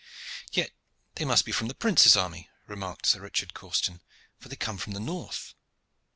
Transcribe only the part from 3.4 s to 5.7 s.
Causton, "for they come from the north."